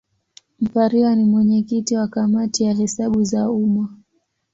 Mpariwa 0.59 1.15
ni 1.15 1.23
mwenyekiti 1.23 1.95
wa 1.95 2.07
Kamati 2.07 2.63
ya 2.63 2.73
Hesabu 2.73 3.23
za 3.23 3.49
Umma. 3.51 3.97